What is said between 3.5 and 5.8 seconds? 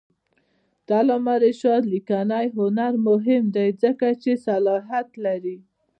دی ځکه چې صراحت لري.